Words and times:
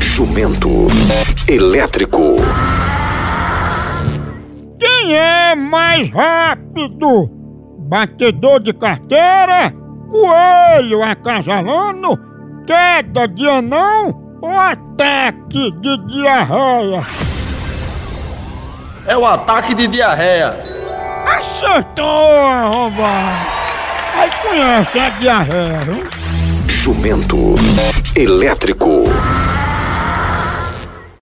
Jumento 0.00 0.68
elétrico. 1.48 2.36
Quem 4.78 5.16
é 5.16 5.54
mais 5.54 6.10
rápido? 6.10 7.30
Batedor 7.88 8.60
de 8.60 8.72
carteira? 8.72 9.72
Coelho 10.10 11.02
acasalando? 11.02 12.18
Queda 12.66 13.28
de 13.28 13.48
anão? 13.48 14.38
Ou 14.42 14.58
ataque 14.58 15.70
de 15.80 15.96
diarreia? 16.06 17.02
É 19.06 19.16
o 19.16 19.24
ataque 19.24 19.74
de 19.74 19.86
diarreia. 19.86 20.56
Acertou, 21.26 22.46
arrombado! 22.46 23.54
Aí 24.18 24.30
conhece 24.42 24.98
a 24.98 25.08
diarreia, 25.10 25.78
viu? 25.80 26.04
Jumento 26.84 27.54
elétrico. 28.14 29.04